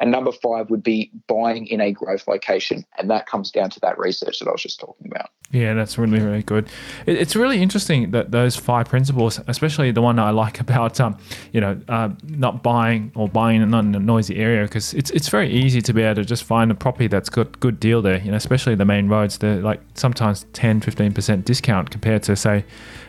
[0.00, 2.84] And number five would be buying in a growth location.
[2.98, 5.30] And that comes down to that research that I was just talking about.
[5.50, 6.68] Yeah, that's really, really good.
[7.06, 11.16] It's really interesting that those five principles, especially the one I like about, um,
[11.52, 15.28] you know, uh, not buying or buying not in a noisy area, because it's it's
[15.28, 18.20] very easy to be able to just find a property that's got good deal there.
[18.20, 19.38] You know, especially the main roads.
[19.38, 22.64] They're like sometimes 10, 15% discount compared to, say,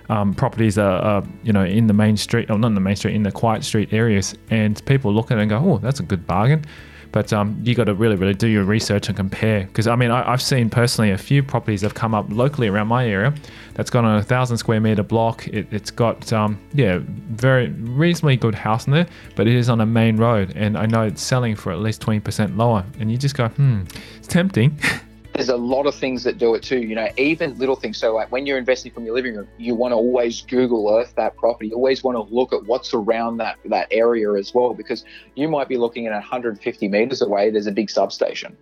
[0.09, 2.95] um, properties that are, you know, in the main street, or not in the main
[2.95, 4.35] street, in the quiet street areas.
[4.49, 6.65] And people look at it and go, oh, that's a good bargain.
[7.11, 9.61] But um, you got to really, really do your research and compare.
[9.65, 12.87] Because I mean, I, have seen personally a few properties have come up locally around
[12.87, 13.33] my area
[13.73, 15.47] that's got a thousand square meter block.
[15.47, 19.81] It, has got, um, yeah, very reasonably good house in there, but it is on
[19.81, 20.53] a main road.
[20.55, 22.85] And I know it's selling for at least 20% lower.
[22.99, 23.83] And you just go, hmm,
[24.17, 24.79] it's tempting.
[25.33, 26.79] there's a lot of things that do it too.
[26.79, 27.97] You know, even little things.
[27.97, 31.13] So like when you're investing from your living room, you want to always Google Earth
[31.15, 31.69] that property.
[31.69, 35.47] You always want to look at what's around that that area as well, because you
[35.47, 37.49] might be looking at 150 meters away.
[37.51, 38.57] There's a big substation,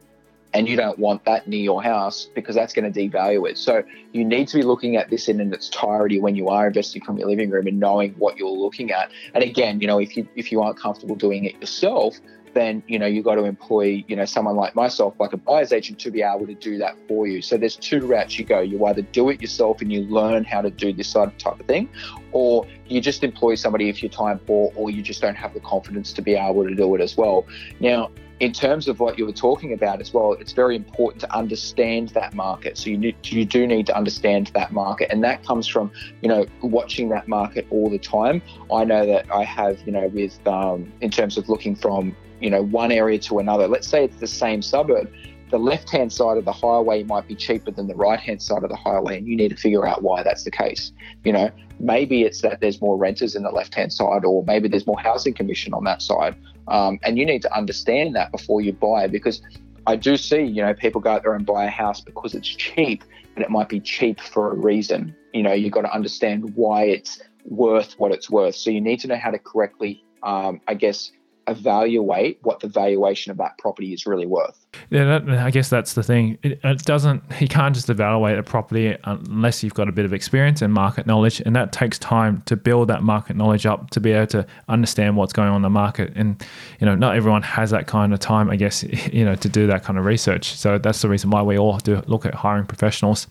[0.54, 3.58] and you don't want that near your house because that's going to devalue it.
[3.58, 7.02] So you need to be looking at this in its entirety when you are investing
[7.04, 9.10] from your living room and knowing what you're looking at.
[9.34, 12.18] And again, you know, if you if you aren't comfortable doing it yourself,
[12.58, 15.72] then you know you got to employ you know someone like myself like a buyer's
[15.72, 18.60] agent to be able to do that for you so there's two routes you go
[18.60, 21.90] you either do it yourself and you learn how to do this type of thing
[22.32, 25.60] or you just employ somebody if you're time poor or you just don't have the
[25.62, 27.46] confidence to be able to do it as well
[27.80, 31.36] now in terms of what you were talking about as well, it's very important to
[31.36, 32.78] understand that market.
[32.78, 35.92] So you need, you do need to understand that market, and that comes from
[36.22, 38.42] you know watching that market all the time.
[38.72, 42.50] I know that I have you know with um, in terms of looking from you
[42.50, 43.68] know, one area to another.
[43.68, 45.12] Let's say it's the same suburb.
[45.50, 48.64] The left hand side of the highway might be cheaper than the right hand side
[48.64, 50.92] of the highway, and you need to figure out why that's the case.
[51.24, 54.68] You know, maybe it's that there's more renters in the left hand side, or maybe
[54.68, 56.36] there's more housing commission on that side.
[56.68, 59.42] Um, and you need to understand that before you buy because
[59.88, 62.50] I do see, you know, people go out there and buy a house because it's
[62.50, 65.16] cheap, but it might be cheap for a reason.
[65.34, 68.56] You know, you've got to understand why it's worth what it's worth.
[68.56, 71.14] So you need to know how to correctly, um, I guess,
[71.48, 74.66] evaluate what the valuation of that property is really worth.
[74.90, 76.38] Yeah, that, I guess that's the thing.
[76.44, 77.24] It, it, doesn't.
[77.40, 81.08] You can't just evaluate a property unless you've got a bit of experience and market
[81.08, 84.46] knowledge, and that takes time to build that market knowledge up to be able to
[84.68, 86.12] understand what's going on in the market.
[86.16, 86.44] And
[86.80, 88.84] you know, not everyone has that kind of time, I guess,
[89.14, 90.56] you know, to do that kind of research.
[90.56, 93.28] So that's the reason why we all do look at hiring professionals.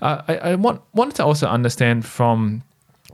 [0.00, 2.64] Uh, I, I want, wanted to also understand from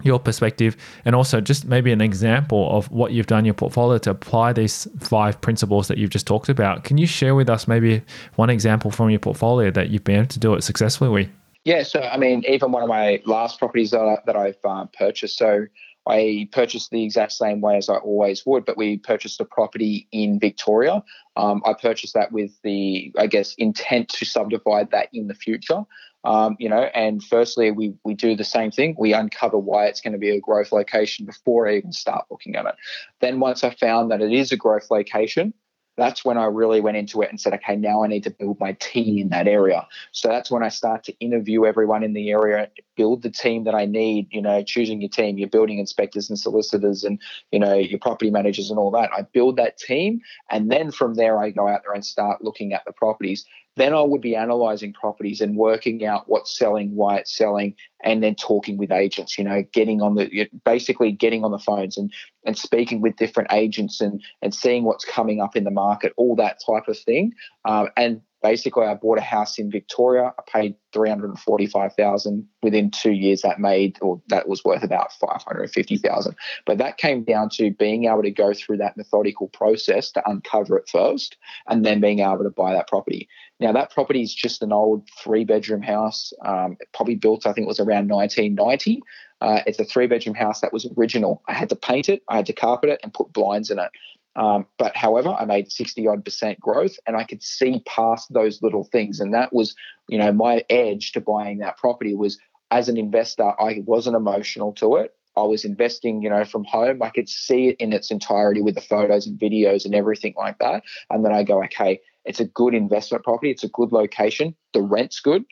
[0.05, 3.99] your perspective and also just maybe an example of what you've done in your portfolio
[3.99, 6.85] to apply these five principles that you've just talked about.
[6.85, 8.03] Can you share with us maybe
[8.37, 11.29] one example from your portfolio that you've been able to do it successfully with?
[11.65, 14.89] Yeah, so I mean, even one of my last properties that, I, that I've um,
[14.97, 15.67] purchased, so
[16.07, 20.09] I purchased the exact same way as I always would, but we purchased a property
[20.11, 21.03] in Victoria.
[21.37, 25.83] Um, I purchased that with the, I guess, intent to subdivide that in the future.
[26.29, 28.95] Um, you know, and firstly, we we do the same thing.
[28.99, 32.55] We uncover why it's going to be a growth location before I even start looking
[32.55, 32.75] at it.
[33.23, 35.55] Then once I found that it is a growth location,
[35.97, 38.61] that's when I really went into it and said, okay, now I need to build
[38.61, 39.87] my team in that area.
[40.12, 43.75] So that's when I start to interview everyone in the area, build the team that
[43.75, 47.19] I need, you know, choosing your team, your building inspectors and solicitors and,
[47.53, 49.11] you know, your property managers and all that.
[49.17, 50.21] I build that team.
[50.51, 53.47] And then from there, I go out there and start looking at the properties
[53.79, 58.23] then I would be analyzing properties and working out what's selling, why it's selling, and
[58.23, 59.38] then talking with agents.
[59.38, 62.12] You know, getting on the basically getting on the phones and
[62.45, 66.37] and speaking with different agents and and seeing what's coming up in the market, all
[66.37, 67.33] that type of thing.
[67.64, 70.33] Um, and basically I bought a house in Victoria.
[70.38, 72.48] I paid three hundred and forty-five thousand.
[72.62, 76.37] Within two years, that made or that was worth about five hundred and fifty thousand.
[76.66, 80.79] But that came down to being able to go through that methodical process to uncover
[80.79, 83.29] it first, and then being able to buy that property.
[83.61, 87.68] Now that property is just an old three-bedroom house, um, probably built I think it
[87.68, 89.03] was around nineteen ninety.
[89.40, 91.42] Uh, it's a three-bedroom house that was original.
[91.46, 93.90] I had to paint it, I had to carpet it, and put blinds in it.
[94.37, 98.62] Um, but however, I made 60 odd percent growth and I could see past those
[98.62, 99.21] little things.
[99.21, 99.75] And that was,
[100.09, 102.38] you know, my edge to buying that property was
[102.71, 105.14] as an investor, I wasn't emotional to it.
[105.37, 107.03] I was investing, you know, from home.
[107.03, 110.59] I could see it in its entirety with the photos and videos and everything like
[110.59, 110.83] that.
[111.11, 113.51] And then I go, okay, it's a good investment property.
[113.51, 114.55] It's a good location.
[114.75, 115.45] The rent's good.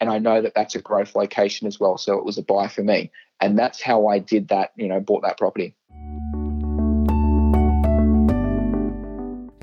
[0.00, 1.98] And I know that that's a growth location as well.
[1.98, 3.10] So it was a buy for me.
[3.40, 5.74] And that's how I did that, you know, bought that property.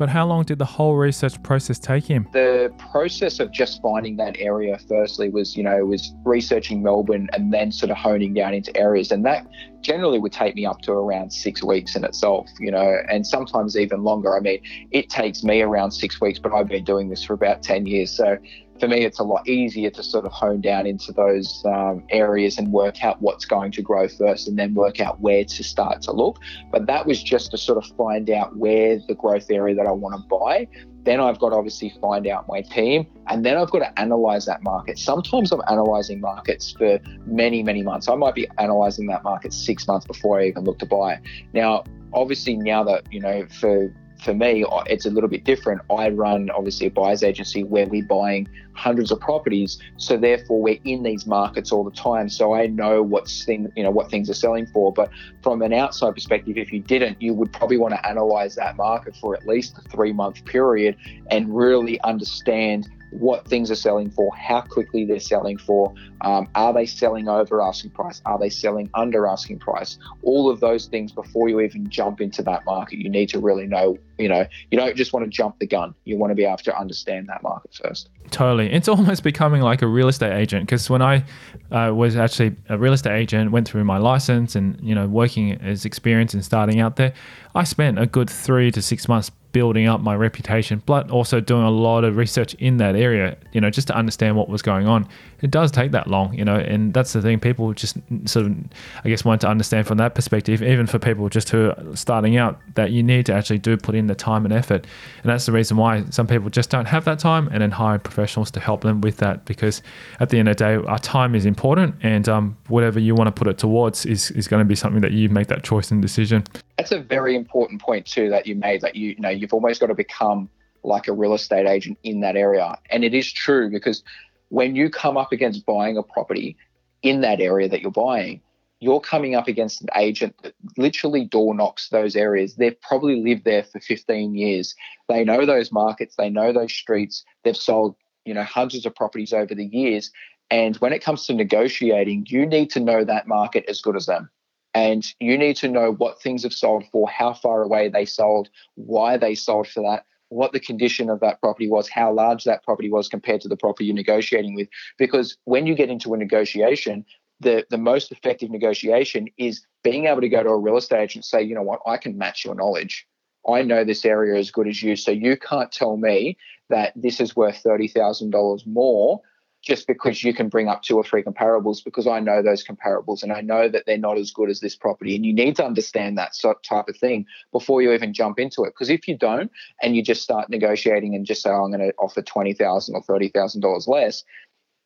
[0.01, 2.27] But how long did the whole research process take him?
[2.33, 7.53] The process of just finding that area, firstly, was, you know, was researching Melbourne and
[7.53, 9.11] then sort of honing down into areas.
[9.11, 9.45] And that
[9.81, 13.77] generally would take me up to around six weeks in itself, you know, and sometimes
[13.77, 14.35] even longer.
[14.35, 14.59] I mean,
[14.89, 18.09] it takes me around six weeks, but I've been doing this for about 10 years.
[18.09, 18.39] So
[18.81, 22.57] for me, it's a lot easier to sort of hone down into those um, areas
[22.57, 26.01] and work out what's going to grow first and then work out where to start
[26.01, 26.39] to look.
[26.71, 29.91] But that was just to sort of find out where the growth area that I
[29.91, 30.67] want to buy.
[31.03, 34.47] Then I've got to obviously find out my team and then I've got to analyze
[34.47, 34.97] that market.
[34.97, 38.09] Sometimes I'm analyzing markets for many, many months.
[38.09, 41.19] I might be analyzing that market six months before I even look to buy.
[41.53, 45.81] Now, obviously, now that, you know, for for me, it's a little bit different.
[45.89, 50.79] I run obviously a buyer's agency where we're buying hundreds of properties, so therefore we're
[50.85, 52.29] in these markets all the time.
[52.29, 54.93] So I know what's thing, you know, what things are selling for.
[54.93, 55.09] But
[55.41, 59.15] from an outside perspective, if you didn't, you would probably want to analyze that market
[59.15, 60.97] for at least a three month period
[61.31, 66.73] and really understand what things are selling for, how quickly they're selling for, um, are
[66.73, 71.11] they selling over asking price, are they selling under asking price, all of those things
[71.11, 72.99] before you even jump into that market.
[72.99, 75.93] You need to really know, you know, you don't just want to jump the gun.
[76.05, 78.09] You want to be able to understand that market first.
[78.29, 78.71] Totally.
[78.71, 81.25] It's almost becoming like a real estate agent because when I
[81.71, 85.53] uh, was actually a real estate agent, went through my license and, you know, working
[85.61, 87.13] as experience and starting out there,
[87.55, 91.63] I spent a good three to six months building up my reputation, but also doing
[91.63, 94.87] a lot of research in that area, you know, just to understand what was going
[94.87, 95.07] on.
[95.41, 97.39] It does take that long, you know, and that's the thing.
[97.39, 98.55] People just sort of,
[99.03, 102.37] I guess, want to understand from that perspective, even for people just who are starting
[102.37, 104.85] out, that you need to actually do put in the time and effort.
[105.23, 107.97] And that's the reason why some people just don't have that time and then hire
[107.97, 109.81] professionals to help them with that because
[110.19, 113.27] at the end of the day, our time is important and um, whatever you want
[113.27, 115.91] to put it towards is, is going to be something that you make that choice
[115.91, 116.43] and decision.
[116.77, 119.79] That's a very important point, too, that you made that you, you know, you've almost
[119.79, 120.49] got to become
[120.83, 122.77] like a real estate agent in that area.
[122.89, 124.03] And it is true because
[124.49, 126.57] when you come up against buying a property
[127.01, 128.41] in that area that you're buying,
[128.79, 132.55] you're coming up against an agent that literally door knocks those areas.
[132.55, 134.75] They've probably lived there for 15 years.
[135.07, 137.23] They know those markets, they know those streets.
[137.43, 140.11] They've sold, you know, hundreds of properties over the years.
[140.49, 144.07] And when it comes to negotiating, you need to know that market as good as
[144.07, 144.29] them.
[144.73, 148.49] And you need to know what things have sold for, how far away they sold,
[148.75, 152.63] why they sold for that, what the condition of that property was, how large that
[152.63, 154.69] property was compared to the property you're negotiating with.
[154.97, 157.05] Because when you get into a negotiation,
[157.41, 161.15] the, the most effective negotiation is being able to go to a real estate agent
[161.15, 163.05] and say, you know what, I can match your knowledge.
[163.49, 164.95] I know this area as good as you.
[164.95, 166.37] So you can't tell me
[166.69, 169.21] that this is worth $30,000 more
[169.61, 173.21] just because you can bring up two or three comparables because I know those comparables
[173.21, 175.15] and I know that they're not as good as this property.
[175.15, 176.33] And you need to understand that
[176.67, 178.73] type of thing before you even jump into it.
[178.73, 181.87] Because if you don't and you just start negotiating and just say, oh, I'm going
[181.87, 184.23] to offer 20,000 or $30,000 less,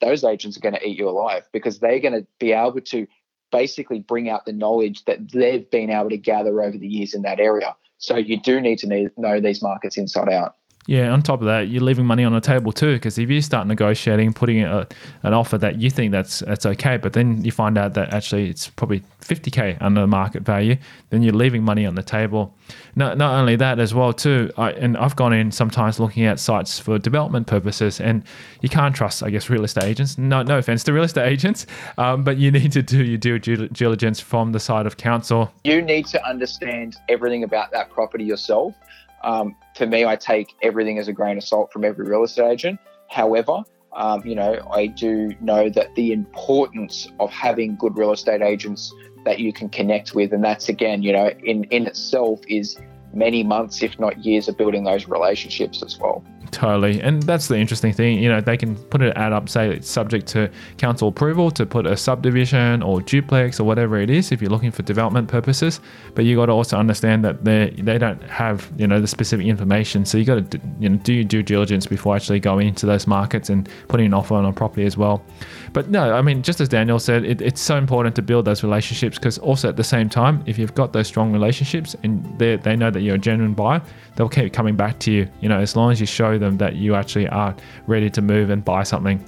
[0.02, 3.08] those agents are going to eat you alive because they're going to be able to
[3.52, 7.22] basically bring out the knowledge that they've been able to gather over the years in
[7.22, 7.74] that area.
[7.98, 10.56] So you do need to know these markets inside out.
[10.88, 13.42] Yeah, on top of that, you're leaving money on the table too, because if you
[13.42, 14.88] start negotiating, putting a,
[15.24, 18.50] an offer that you think that's that's okay, but then you find out that actually
[18.52, 20.78] it's probably 50k under the market value,
[21.10, 22.54] then you're leaving money on the table.
[22.96, 26.40] Not, not only that as well too, I, and I've gone in sometimes looking at
[26.40, 28.24] sites for development purposes, and
[28.62, 30.20] you can't trust, I guess, real estate agents.
[30.20, 31.66] No, no offense to real estate agents,
[31.98, 35.52] um, but you need to do your due diligence from the side of council.
[35.64, 38.76] You need to understand everything about that property yourself
[39.24, 42.50] um, for me, I take everything as a grain of salt from every real estate
[42.50, 42.80] agent.
[43.10, 43.64] However,
[43.94, 48.94] um, you know, I do know that the importance of having good real estate agents
[49.26, 52.78] that you can connect with, and that's again, you know, in in itself is
[53.14, 56.24] many months, if not years, of building those relationships as well.
[56.56, 57.02] Totally.
[57.02, 58.18] And that's the interesting thing.
[58.18, 61.66] You know, they can put an ad up, say it's subject to council approval to
[61.66, 65.82] put a subdivision or duplex or whatever it is if you're looking for development purposes.
[66.14, 69.46] But you got to also understand that they they don't have, you know, the specific
[69.46, 70.06] information.
[70.06, 73.06] So you got to you know, do your due diligence before actually going into those
[73.06, 75.26] markets and putting an offer on a property as well.
[75.74, 78.64] But no, I mean, just as Daniel said, it, it's so important to build those
[78.64, 82.56] relationships because also at the same time, if you've got those strong relationships and they,
[82.56, 83.82] they know that you're a genuine buyer,
[84.16, 86.76] they'll keep coming back to you, you know, as long as you show them that
[86.76, 87.56] you actually are
[87.88, 89.24] ready to move and buy something.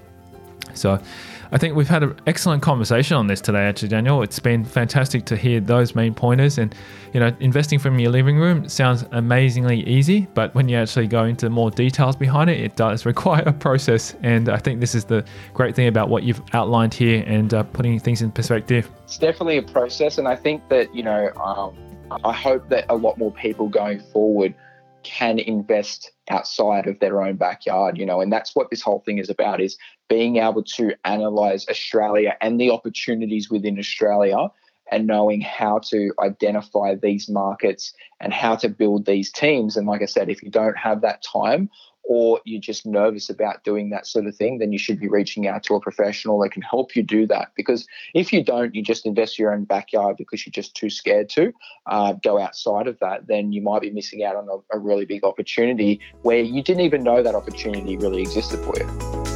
[0.73, 0.99] So,
[1.51, 4.21] I think we've had an excellent conversation on this today, actually, Daniel.
[4.21, 6.57] It's been fantastic to hear those main pointers.
[6.57, 6.75] And,
[7.13, 11.23] you know, investing from your living room sounds amazingly easy, but when you actually go
[11.23, 14.15] into more details behind it, it does require a process.
[14.23, 17.63] And I think this is the great thing about what you've outlined here and uh,
[17.63, 18.89] putting things in perspective.
[19.05, 20.17] It's definitely a process.
[20.17, 21.77] And I think that, you know, um,
[22.25, 24.53] I hope that a lot more people going forward
[25.03, 29.17] can invest outside of their own backyard you know and that's what this whole thing
[29.17, 29.77] is about is
[30.09, 34.49] being able to analyze australia and the opportunities within australia
[34.91, 39.75] and knowing how to identify these markets and how to build these teams.
[39.75, 41.69] And like i said if you don't have that time
[42.07, 45.47] or you're just nervous about doing that sort of thing, then you should be reaching
[45.47, 47.51] out to a professional that can help you do that.
[47.55, 51.29] Because if you don't, you just invest your own backyard because you're just too scared
[51.29, 51.53] to
[51.85, 55.05] uh, go outside of that, then you might be missing out on a, a really
[55.05, 59.26] big opportunity where you didn't even know that opportunity really existed for you.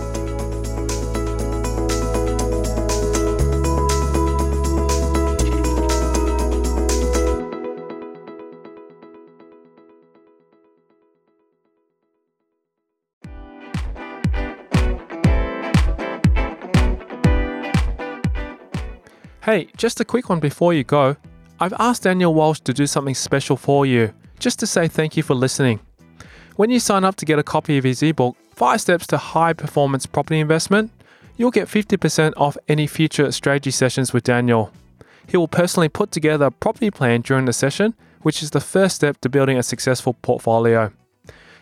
[19.44, 21.16] Hey, just a quick one before you go.
[21.60, 25.24] I've asked Daniel Walsh to do something special for you, just to say thank you
[25.24, 25.80] for listening.
[26.58, 29.54] When you sign up to get a copy of his ebook, 5 Steps to High
[29.54, 30.92] Performance Property Investment,
[31.38, 34.72] you'll get 50% off any future strategy sessions with Daniel.
[35.28, 38.98] He will personally put together a property plan during the session, which is the first
[38.98, 40.92] step to building a successful portfolio.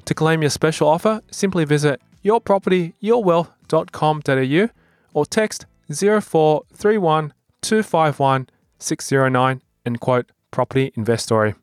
[0.04, 4.70] To claim your special offer, simply visit yourpropertyyourwealth.com.au
[5.14, 8.48] or text 0431 251
[8.80, 11.56] 609 and quote property investory.